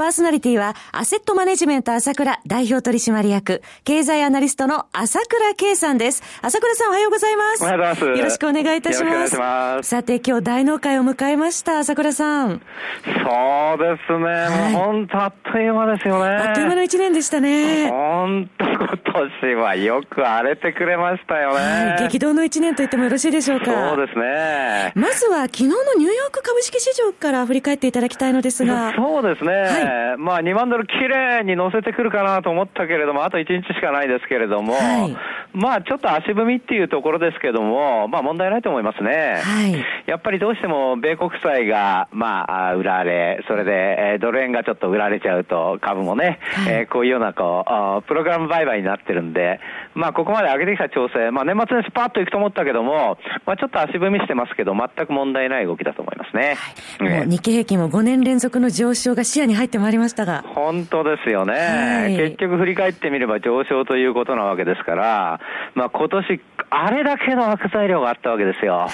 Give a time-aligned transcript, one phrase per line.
[0.00, 6.22] パーソナリティは、アセットマネジメント朝倉代表取締役、経済アナリストの朝倉慶さんです。
[6.40, 7.62] 朝倉さんおはようございます。
[7.62, 8.18] おはようございます。
[8.18, 9.36] よろしくお願いいたします。
[9.36, 12.62] ますさて、今日大納会を迎えました、朝倉さん。
[13.04, 14.24] そうですね。
[14.24, 16.30] はい、もう本当あっという間ですよね。
[16.30, 17.90] あっという間の一年でしたね。
[17.90, 18.98] 本当今
[19.42, 21.56] 年はよく荒れてくれましたよね。
[21.58, 23.66] はい、激動の一年と言ってもよろしいでしょうか。
[23.66, 24.92] そうですね。
[24.94, 28.94] まずは昨日のニューヨーク株式市場から振り返っていただきたいのですが。
[28.96, 29.50] そうですね。
[29.52, 35.16] はい、まあ2万ドルきれいに乗せてくるかなと思ったけれども、あと1日しかないですけれども、はい、
[35.52, 39.40] まあちょっと足踏みっていうところですけども、まあ問題ないと思いますね。
[39.42, 39.74] はい、
[40.06, 47.64] やっぱりどうしても米国債が、まあ、売られ、それで、えドル円がちょっと売られちゃうと、株もね、はい、えー、こういうようなこ
[48.00, 49.60] う、プログラム売買になってるんで、
[50.00, 56.56] まあここまで上げてきた調整、まあ年末にスパッといくと思ったけども、まあちょっと足踏みしてますけど、全く問題ない動きだと思いますね。
[56.98, 60.42] はい、日経平均も5年連続の上昇が視野に入ってまいりましたが。
[60.54, 61.52] 本当ですよね。
[61.54, 65.40] はい、結局振り返ってみれば上昇ということなわけですから、
[65.74, 68.78] まあ今年、あれだけの悪材料があったわけですよ。
[68.78, 68.90] はい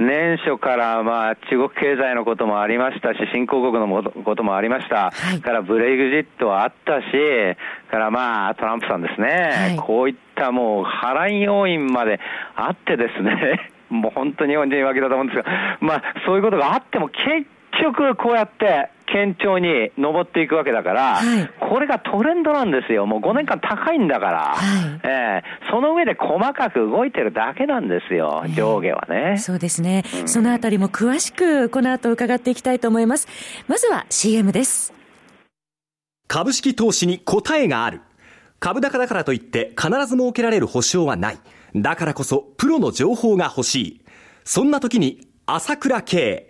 [0.00, 7.04] 年初からまあ中国経済のこともありましたし、新興国のこともありました、はい、からブレイグジットはあったし、
[7.90, 12.18] からまあトランプさんですね、はい、こういったもう波乱要因まで
[12.56, 15.44] あってですね、 もう本当に日本人わけだと思うんですが、
[15.80, 17.46] まあそういうことがあっても結
[17.82, 23.06] 局こうやって堅調に上っていくわけだから、はい、これがトレンドなんですよ。
[23.06, 29.38] もう5年間高いんだから、はい、えー、その上で細かく動いてるだけなんですよ、上下はね。
[29.38, 33.28] そうですね、うん、そのあたりも詳しくこの後伺っていきたいと思います。
[33.68, 34.94] まずは CM です。
[36.28, 38.00] 株式投資に答えがある。
[38.60, 41.38] 株高だからといって必ず設けられる保証はない。
[41.74, 44.04] だからこそプロの情報が欲しい。
[44.44, 46.49] そんな時に朝倉慶。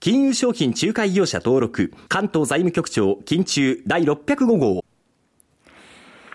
[0.00, 4.84] 金融商品仲介業者登録、関東財務局長、金中第605号。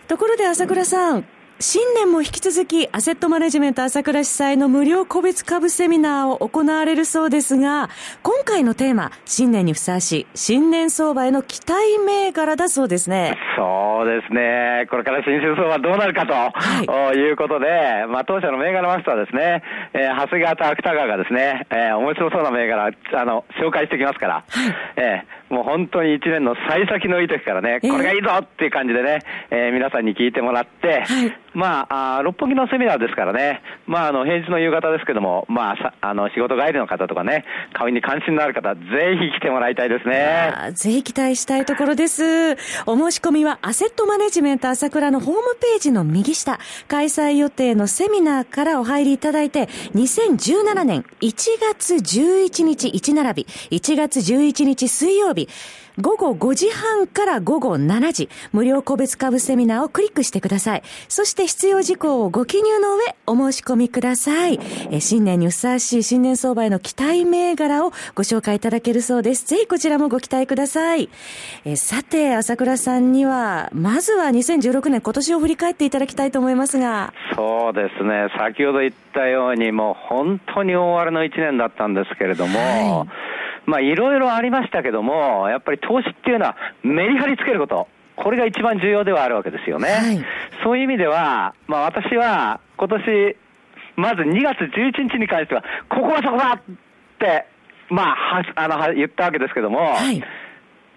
[0.10, 1.26] ところで朝倉さん、
[1.62, 7.90] 新年も引き続き、アセットマネジメント朝倉主催の無料個別株セミナーを行われるそうですが、
[8.22, 13.38] 今回のテーマ、新年にふさわしい、新年相場への期待銘柄だそうですね。
[13.56, 14.88] そうですね。
[14.90, 29.20] これから新春相場どうなるかと、はい、いうことで、まあ、当社の銘柄マスターですね、えー、長谷川と芥川がですね、えー、面白そうな銘柄、あの、紹介してきますから、はい、えーもう本当に一年の幸先のいい時からね、これがいいぞっていう感じでね、
[29.52, 38.82] えー、皆さんに聞いてもらって、はい、まああ、六本木のセミナーですからね、まあ、あの、平日の夕方ですけども、まあ、あの、仕事帰りの方とかね、顔に関心のある方、ぜ
[39.22, 40.72] ひ来てもらいたいですね。
[40.74, 42.54] ぜひ期待したいところです。
[42.88, 55.48] お申し込みは、アセットマネジメント朝倉のホームページの右下、開催予定のセミナーからお入りいただいて、2017年1月11日1並び、1月11日水曜日、
[56.02, 60.84] 午後5時半から午後7時、無料個別株セミナーをクリックしてください。
[61.08, 64.60] そして必要事項をご記入の上、お申し込みください。
[64.92, 69.46] え新年にふさわしい新年相場への期待銘柄をご紹介いただけるそうです。
[69.46, 71.10] ぜひこちらもご期待ください。
[71.66, 77.14] えさて、朝倉さんには、まずは2016年今年を振り返っていただきたいと思いますが。
[77.36, 78.30] そうですね。
[78.38, 83.33] 先ほど言ったように、もう本当に大荒れの1年だったんですけれども、はい
[83.66, 87.88] まあいろいろありましたけども、やっぱり投資っていうのはメリハリつけること。
[88.16, 89.90] これが一番重要ではあるわけですよね。
[89.90, 90.26] はい、
[90.64, 93.38] そういう意味では、まあ私は今年、
[93.96, 96.62] まず2月11日に関しては、ここはそこだっ
[97.18, 97.48] て、
[97.90, 100.24] まあ、はあの言ったわけですけども、はい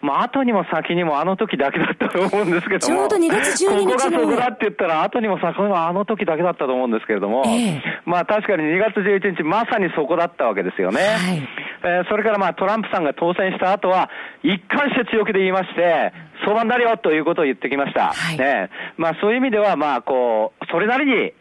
[0.06, 2.96] まあ、後にも先にもあの時だけだったと思うんですけども。
[2.96, 3.84] ちょうど2月12日の。
[3.84, 11.00] ここがそこだって言ったら、後にも先にもあの時だけだったと思うんですけれども、えー、まあ確かに2月11日、まさにそこだったわけですよね。
[11.02, 11.48] はい、
[11.82, 14.08] えー、それからまあトランプさんが当選した後は、
[14.44, 16.12] 一貫して強気で言いまして、
[16.44, 18.12] 相場になるよということを言ってきました。
[18.12, 21.32] はい、ねまあそういう意味では、まあこう、それなりに、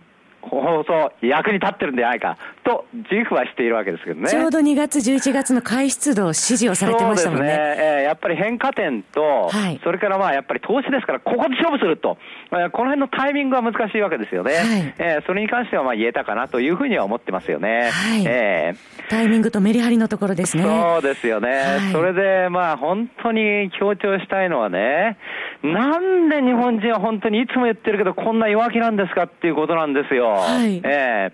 [0.49, 4.29] 放送役に立ってるんじゃないかと自負はしているわけですけどね。
[4.29, 7.47] ちょうど2月、11月の買い出動指示をされてましたもんね。
[7.47, 7.77] そうですね。
[7.77, 12.17] えー、やっぱり変化点と、はい、それからまあやっぱり投資ですから、ここで勝負すると、
[12.51, 14.53] えー、この辺のタイミングは難しいわけですよね。
[14.53, 17.89] はい、えー、それに関してはまあ言えたかなというふうには思ってますよね。
[17.91, 20.63] はい、えー、タイミングとメリハリのところですね。
[20.63, 21.49] そうですよね。
[21.49, 21.55] は
[21.89, 25.17] い、それでまあ本当に強調したいのはね、
[25.63, 30.34] なんで日本人は本当にいつも言ってるけど、こんな弱気なんですかっていうことなんですよ。
[30.37, 31.31] はい、え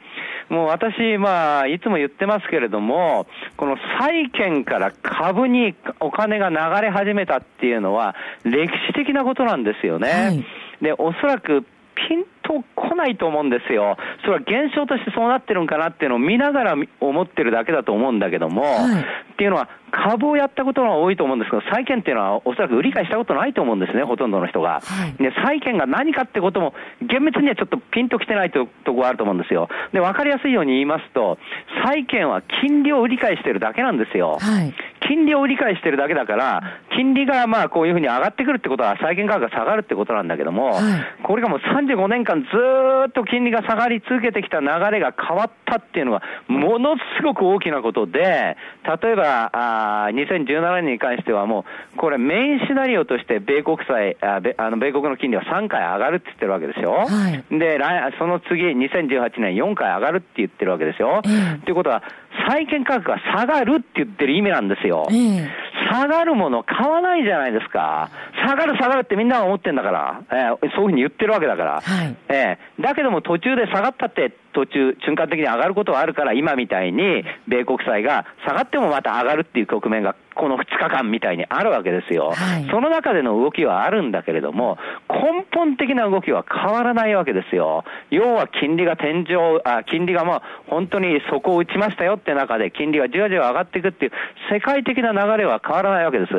[0.50, 3.28] ー、もう私、まあ、いつも言ってますけれども、
[3.58, 10.10] この債券から株にお金が流れ始めたっていうのは、歴史的なことなんですよね。
[10.10, 10.46] はい、
[10.82, 11.66] で、おそらく
[11.96, 13.98] ピンと来ないと思うんですよ。
[14.24, 19.02] それは現象としてそうなってるんかなっていうのを見ながら思ってるだけだと思うんだけども、はい、
[19.34, 24.80] っていうのは、株をやったことが多いと思うんですけど、債券っていうのはおそらく売り買いしたことないと思うんですね、ほとんどの人が。
[24.82, 29.70] はい、で、債券が何かってことも、厳密にはちょっとピンときてないととこがあると思うんですよ。
[29.92, 31.38] で、わかりやすいように言いますと、
[31.86, 34.38] 債券は金利を売り買いしてるだけなんですよ。
[34.40, 34.74] はい、
[35.08, 36.62] 金利を売り買いしてるだけだから、
[36.96, 40.82] 金利がまあこういうふうに上がってくるってことは、債券価格が下がるってことなんだけども、はい、
[41.24, 42.48] これがもう35年間ず
[43.10, 48.58] っと金利が下がり続けてきた流れが変わったっていうのは、ものすごく大きなことで、
[49.02, 51.66] 例えば、あ2017年に関してはも
[51.96, 56.92] う、これメインシナリオとして米国債、ああの米国の金利は3回上がるって言ってるわけですよ。
[56.92, 57.80] はい、で、
[58.18, 61.22] その次、2018年4回上がるって言ってるわけですよ。
[61.66, 62.04] と、いうことは、
[62.50, 65.08] 債券価格が下がるって言ってる意味なんですよ。
[65.90, 68.10] 下がるもの買わないじゃないですか。
[68.46, 71.82] 下がる下がるってみんなが思ってんだから、えー、そういうふうに言ってるわけだから。
[71.82, 84.78] はい、えー、だけども途中で下がったって途中、瞬間的に上がることはあるから、今みたいに米国債が下がってもまた上がるっていう局面がこの2日間みたいにあるわけですよ、はい、その中での動きはあるんだけれども、
[85.10, 87.84] 根本的な動きは変わらないわけですよ。
[88.10, 94.12] 要は金利が天井、あ金利がまあ本当に底を打ちましたよって中で、金利がじわじわ上がっていくっていう、
[94.52, 96.32] 世界的な流れは変わらないわけです。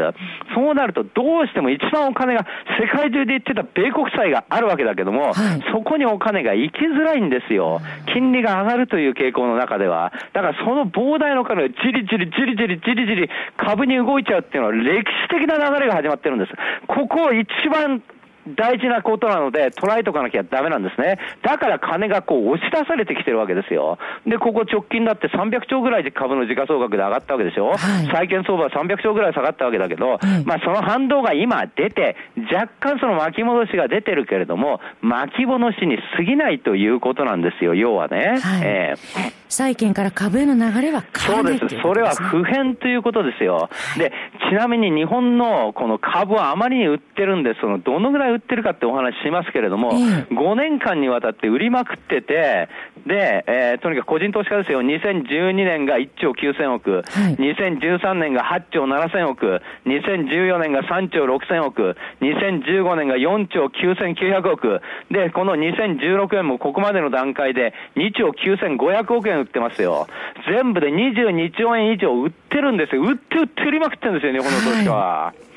[0.55, 2.47] そうなると、どうしても一番お金が
[2.81, 5.35] 世界中で言ってた米国債があるわけだけども、はい、
[5.73, 7.81] そこにお金が行きづらいんですよ。
[8.03, 10.13] 金利が上がるという傾向の中では。
[10.33, 16.53] だからその膨大の金がじりじりじりじりじりじり株に動いちゃうっていうのは歴史的な流れが始まってるんです。
[16.87, 18.03] ここを一番
[18.49, 21.19] 大事なことなので、捉えとかなきゃダメなんですね。
[21.43, 23.99] だから金がこう押し出されてきてるわけですよ。
[24.27, 27.69] で、ここ直近だって300兆ぐらいで株の時価総額で上がったわけでしょ。
[27.69, 27.79] はい、
[28.13, 32.17] 債券相場は300兆ぐらい下がったわけだけど、まあその反動が今出て、
[32.53, 38.39] 若干その巻き戻しが出てるけれども、巻き戻しに過ぎないということなんですよ、要はね。
[38.43, 41.83] はい、えー、債券から株への流れは変わらないそうです。
[41.83, 43.69] それは普遍ということですよ。
[43.99, 44.13] で、
[44.51, 52.69] ちなみに日本のこの株はあまりに売ってるんで、そのどのぐらい売ってるかってお話しますけれども、5年間にわたって売りまくってて、
[53.07, 64.81] で、えー、とにかく個人投資家ですよ、2012年が1兆9000億、はい、2013年が8兆7000億、2014年が3兆6000億、2015年が4兆9900億、
[65.11, 70.07] で、この2016年もここまでの段階で2兆9500億円売ってますよ。
[70.49, 73.03] 全部で22兆円以上売ってるんですよ。
[73.03, 75.25] 売って売って売りまくってるんですよ、日本の投資家は。
[75.27, 75.52] はい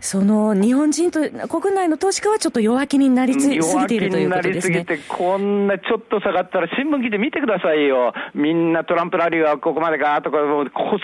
[0.00, 4.76] その日本人と、国内の投資家はちょっと弱気になりすぎているということですね。
[4.76, 8.12] 弱気になりすぎて、こんなちょっと下がったら新聞記事見てくださいよ。
[8.34, 10.38] みんなトランプラリーはここまでかとか、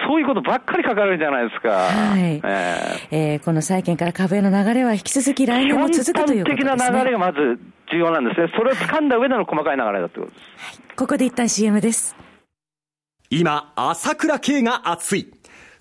[0.07, 1.71] そういうことばっかり書かれるじゃないですか。
[1.71, 2.37] はい。
[2.37, 6.65] えー、えー、この債券から株への流れは引き続き来年も続くということですね。
[6.65, 7.59] 基本的な流れがまず
[7.91, 8.53] 重要なんですね。
[8.57, 10.77] それを掴んだ上での細かい流れだということです。
[10.77, 10.97] はい。
[10.97, 12.17] ここで一旦 CM です。
[13.31, 15.34] 今、朝倉慶が熱い。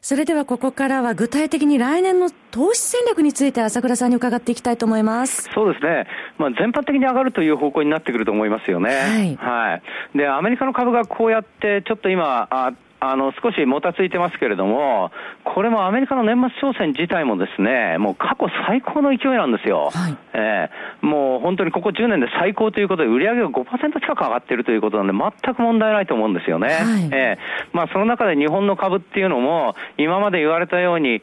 [0.00, 5.50] それではここからは具体的に来年の投資戦略について朝倉さんに伺っていきたいと思います。
[5.54, 6.06] そうですね。
[6.38, 8.90] まあ全般的に上がるという方向になってくると思いますよね。
[8.90, 9.36] はい。
[9.36, 9.74] は
[10.14, 10.18] い。
[10.18, 15.12] で、アメリカの株がこうやってちょっと今、ああの、少しもたついてますけれども、
[15.44, 19.90] これもアメリカの年末商戦自体もですね、もう過去最高の勢いなんですよ。
[19.92, 26.68] はい、えー、もう本当にここ10年で最高ということで、売上が5%近く上がっているということなんで、全く問題ないと思うんですよね。
[26.68, 31.22] はい、えー、まあその中で日本の株っていうのも、今まで言われたように、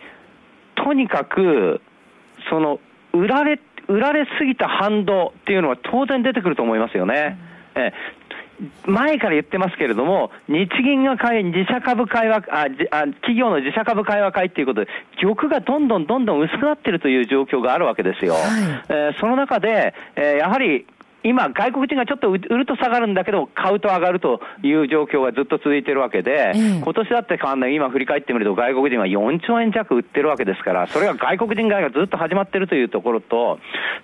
[0.75, 1.81] とにかく、
[2.49, 2.79] その、
[3.11, 7.37] 売られ、売られすぎた反動っていうのは当然出てくると思いますよね。
[7.75, 7.91] え
[8.85, 14.87] 前から言ってますけれども、日銀が買い、自社株買いは、ああ企業の自社株買いは買いっていうことで、
[15.21, 18.33] 玉がどんどんどんどん薄くなってるという状況があるわけですよ。
[18.33, 18.41] はい、
[18.89, 20.85] えー、その中で、えー、やはり
[21.25, 33.57] 今、外国人がちょっと売ると下がるんだけど、買うと上がるという状況がずっと続いてるわけで、え今年だって変わんない、今振り返ってみると、外国人は4兆円弱売ってるわけですから、それが外国人買いがずっと始まってるというところと、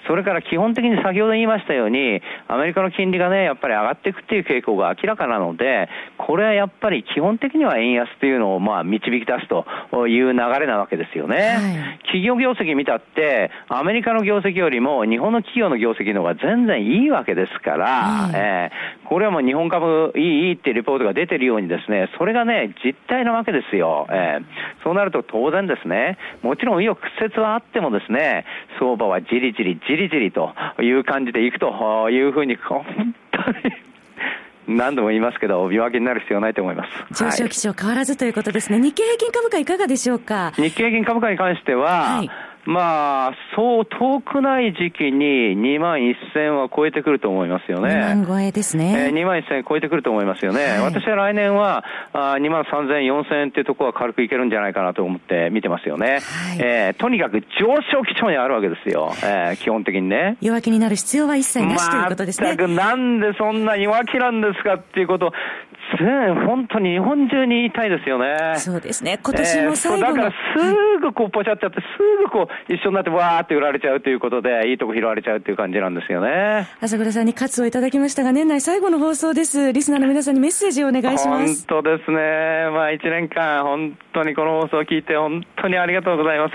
[0.08, 11.38] それから基本的に先ほど言いましたように、アメリカの金利がね、やっぱり上がっていくっていう傾向が明らかなので、これはやっぱり基本的には円安というのをまあ導き出すという流れなわけですよね。
[11.38, 24.08] はい、企業業績見たって、アメリカの業績よりも日本の企業の業績の方が全然いいわけですから、うん、えー、これはもう日本株いい、いいってレポートが出てるようにですね、それがね、実態なわけですよ。
[24.10, 24.44] えー、
[24.84, 28.46] そうなると当然ですね、もちろん紆余曲折はあってもですね、
[28.80, 32.84] 相場はじりじりじりじりという感じでいくというふうに、本
[33.32, 33.76] 当に
[34.68, 37.24] 何度も言いますけど、見分けになる必要ないと思います。
[37.24, 38.80] 上昇基調変わらずということですね。
[38.80, 40.52] 日経平均株価いかがでしょうか？
[40.56, 42.30] 日経平均株価に関しては、はい
[42.66, 47.96] まあ、そう遠くない時期に2万1000は超えてくると思いますよね。
[47.96, 49.08] 2万超えですね。
[49.08, 50.64] えー、2万1000超えてくると思いますよね。
[50.64, 56.08] はい、私は来年はあ2万3000、4000っていうところは軽くいけるんじゃないかなと思って見てますよね。
[56.08, 56.22] はい、
[56.60, 57.48] えー、とにかく上
[57.92, 59.12] 昇基調にあるわけですよ。
[59.24, 60.38] えー、基本的にね。
[60.42, 62.56] 弱気になる必要は一切なしということですね。
[62.56, 65.34] 全くなんでそんな弱気なんですかっていうこと、
[65.98, 68.56] 本当に日本中に言いたいですよね。
[68.58, 69.20] そうですね。
[69.22, 71.84] 今年も最後の、えー、だからすぐこうポチャっちゃって、す
[72.24, 76.68] ぐこう一緒になってわーって売られちゃうということで、いいとこ拾われちゃうっていう感じなんですよね。
[76.80, 79.74] 朝倉さんに喝をいただきましたが、年内最後の放送です。
[79.74, 81.68] リスナーの皆さんにメッセージをお願いします。
[81.68, 82.18] 本当ですね。
[82.72, 86.54] まあ一年間、本当にこの放送を聞いて、本当にありがとうございます。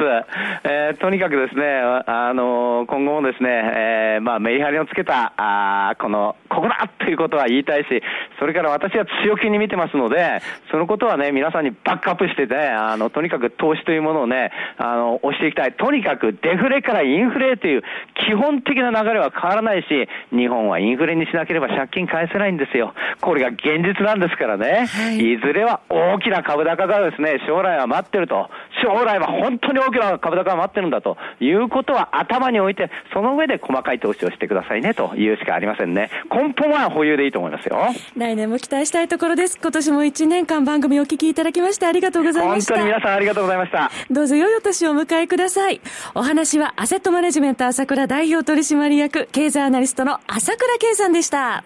[0.64, 1.62] えー、とにかくですね、
[2.06, 8.02] あの、今後もですね、えー、まあメリハリをつけた、あこの、ここだということは言いたいし、
[8.38, 10.40] それから私は強気に見てますので、
[10.70, 15.72] そのことはね、皆さんにバックアップしてね、あの、とにかく投資というものをね、あの、押していきたい。
[15.72, 17.82] とにかくデフレからインフレという
[18.14, 22.94] 基本的な流れは変わらないし、日本はインフレにしなければ借金返せないんですよ。
[23.20, 24.86] これが現実なんですからね。
[24.86, 28.48] はい、いずれは大きな株高がですね、将来は待ってると。
[28.82, 36.10] 将来は本当に大きな株高が待ってるんだということは頭に置いて、その上で細かい投資をしてくださいねというしかありませんね。
[36.30, 37.78] 根本は保有でいいと思いますよ。
[38.16, 39.58] 来年も期待したいところです。
[39.60, 42.74] 今年も1年間番組をお聞きいただきましてありがとうございました。
[42.74, 43.90] 本当に皆さんありがとうございました。
[44.10, 45.80] どうぞ良いお年をお迎えください。
[46.14, 51.64] お話はアセットマネジメント朝倉代表取締役、経済アナリストの朝倉圭さんでした。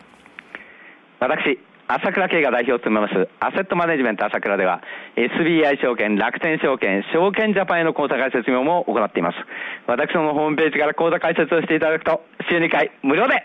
[1.19, 1.59] 私、
[1.93, 4.81] 朝倉慶が代表を務めますアセットマネジメント朝倉では
[5.17, 9.37] SBI 証券、楽天証券、証券ジャパンへの口座開設業務を行っています。
[9.89, 13.45] 私のホームページから口座開設をしていただくと週2回無料で